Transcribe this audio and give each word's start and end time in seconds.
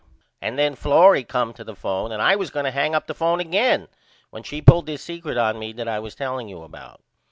And 0.41 0.57
then 0.57 0.73
Florrie 0.73 1.23
come 1.23 1.53
to 1.53 1.63
the 1.63 1.75
phone 1.75 2.11
and 2.11 2.23
I 2.23 2.35
was 2.35 2.49
going 2.49 2.63
to 2.63 2.71
hang 2.71 2.95
up 2.95 3.05
the 3.05 3.13
phone 3.13 3.39
again 3.39 3.87
when 4.31 4.41
she 4.41 4.59
pulled 4.59 4.87
this 4.87 5.03
secret 5.03 5.37
on 5.37 5.59
me 5.59 5.73
that 5.73 5.87
I 5.87 5.99
was 5.99 6.15
telling 6.15 6.47
you 6.49 6.63
about. 6.63 7.01